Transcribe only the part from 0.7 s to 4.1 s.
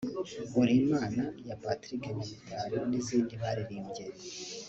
Imana ya Patrick Nyamitali n'izindi baririmbye